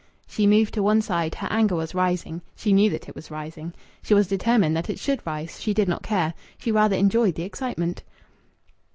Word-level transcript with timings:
She 0.25 0.47
moved 0.47 0.73
to 0.73 0.81
one 0.81 0.99
side; 1.03 1.35
her 1.35 1.47
anger 1.51 1.75
was 1.75 1.93
rising. 1.93 2.41
She 2.55 2.73
knew 2.73 2.89
that 2.89 3.07
it 3.07 3.13
was 3.13 3.29
rising. 3.29 3.71
She 4.01 4.15
was 4.15 4.25
determined 4.27 4.75
that 4.75 4.89
it 4.89 4.97
should 4.97 5.21
rise. 5.27 5.61
She 5.61 5.75
did 5.75 5.87
not 5.87 6.01
care. 6.01 6.33
She 6.57 6.71
rather 6.71 6.95
enjoyed 6.95 7.35
the 7.35 7.43
excitement. 7.43 8.01